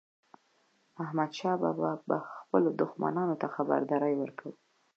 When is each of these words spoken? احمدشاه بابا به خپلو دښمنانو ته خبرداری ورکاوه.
احمدشاه 1.03 1.55
بابا 1.63 1.91
به 2.07 2.17
خپلو 2.39 2.69
دښمنانو 2.81 3.35
ته 3.41 3.47
خبرداری 3.55 4.13
ورکاوه. 4.17 4.57